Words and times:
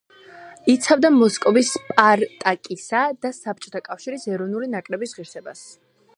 იცავდა 0.73 1.11
მოსკოვის 1.17 1.69
„სპარტაკისა“ 1.75 3.03
და 3.27 3.35
საბჭოთა 3.41 3.85
კავშირის 3.91 4.27
ეროვნული 4.35 4.73
ნაკრების 4.77 5.19
ღირსებას. 5.21 5.65